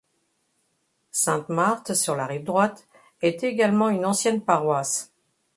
Sainte-Marthe, 1.11 1.93
sur 1.93 2.15
la 2.15 2.25
rive 2.25 2.43
droite, 2.43 2.87
est 3.21 3.43
également 3.43 3.89
une 3.89 4.07
ancienne 4.07 4.41
paroisse. 4.41 5.11